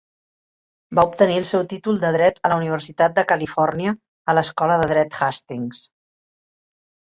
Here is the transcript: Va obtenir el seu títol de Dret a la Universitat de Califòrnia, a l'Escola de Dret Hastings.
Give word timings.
Va 0.99 1.03
obtenir 1.09 1.35
el 1.41 1.45
seu 1.49 1.65
títol 1.73 1.99
de 2.05 2.11
Dret 2.15 2.41
a 2.49 2.51
la 2.53 2.57
Universitat 2.63 3.15
de 3.19 3.25
Califòrnia, 3.33 3.95
a 4.33 4.37
l'Escola 4.39 4.81
de 4.85 4.91
Dret 4.95 5.21
Hastings. 5.29 5.87